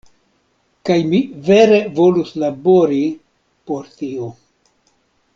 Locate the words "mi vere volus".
1.09-2.31